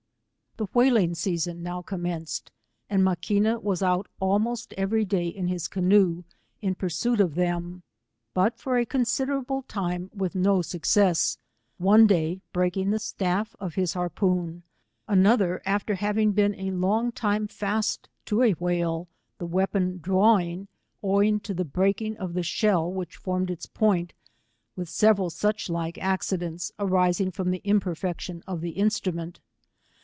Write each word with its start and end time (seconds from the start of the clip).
The 0.57 0.67
whalmg 0.67 1.15
season 1.15 1.63
now 1.63 1.81
commenced, 1.81 2.51
and 2.89 3.05
Ma 3.05 3.15
quina 3.15 3.63
was 3.63 3.81
out 3.81 4.09
almost 4.19 4.73
every 4.73 5.05
day 5.05 5.27
in 5.29 5.47
his 5.47 5.69
canoe, 5.69 6.25
in 6.61 6.75
pursuit 6.75 7.21
of 7.21 7.35
them, 7.35 7.83
hut 8.35 8.57
for 8.59 8.77
a 8.77 8.85
considerable 8.85 9.61
time, 9.61 10.11
with 10.13 10.35
no 10.35 10.61
success, 10.61 11.37
one 11.77 12.05
day 12.05 12.41
breaking 12.51 12.89
the 12.91 12.99
staff 12.99 13.55
of 13.61 13.75
his 13.75 13.93
har 13.93 14.09
poon, 14.09 14.63
another, 15.07 15.61
after 15.65 15.95
having 15.95 16.33
been 16.33 16.53
a 16.55 16.69
long 16.71 17.13
time 17.13 17.47
fast 17.47 18.09
to 18.25 18.41
a 18.43 18.51
whale, 18.55 19.07
the 19.37 19.47
weapon 19.47 19.99
drawing, 19.99 20.67
owing 21.01 21.39
to 21.39 21.53
the 21.53 21.65
breaking 21.65 22.17
of 22.17 22.33
the 22.33 22.43
shell, 22.43 22.91
which 22.91 23.15
formed 23.15 23.49
its 23.49 23.65
point, 23.67 24.11
with 24.75 24.89
several 24.89 25.29
such 25.29 25.69
like 25.69 25.97
accidents, 25.99 26.73
arising 26.77 27.31
from 27.31 27.51
the 27.51 27.61
imper 27.63 27.95
fection 27.97 28.43
of 28.45 28.59
the 28.59 28.71
instrument. 28.71 29.39